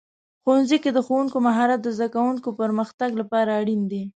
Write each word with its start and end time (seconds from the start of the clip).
ښوونځي 0.43 0.77
کې 0.83 0.89
د 0.93 0.99
ښوونکو 1.05 1.37
مهارت 1.47 1.79
د 1.83 1.87
زده 1.97 2.07
کوونکو 2.15 2.49
پرمختګ 2.61 3.09
لپاره 3.21 3.49
اړین 3.61 3.81
دی. 3.91 4.03